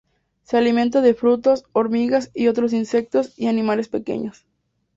Se 0.41 0.57
alimentan 0.57 1.03
de 1.03 1.13
frutos, 1.13 1.65
hormigas 1.73 2.31
y 2.33 2.47
otros 2.47 2.73
insectos 2.73 3.37
y 3.37 3.45
animales 3.45 3.87
pequeños. 3.87 4.47